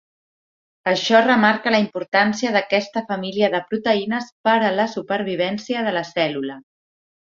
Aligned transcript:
Això 0.91 1.19
remarca 1.25 1.73
la 1.75 1.81
importància 1.83 2.53
d’aquesta 2.55 3.03
família 3.11 3.51
de 3.57 3.61
proteïnes 3.75 4.33
per 4.49 4.57
a 4.71 4.73
la 4.79 4.87
supervivència 4.95 5.85
de 5.91 5.95
la 5.99 6.05
cèl·lula. 6.15 6.59